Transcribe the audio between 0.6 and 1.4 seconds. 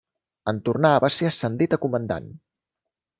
tornar va ser